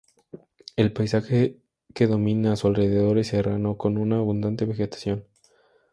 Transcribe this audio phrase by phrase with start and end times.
[0.77, 1.59] El paisaje
[1.93, 5.25] que domina a su alrededor es serrano con una abundante vegetación.